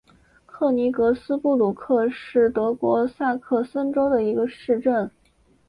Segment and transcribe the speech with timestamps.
[0.47, 5.11] 克尼格斯布吕克是德国萨克森州的一个市镇。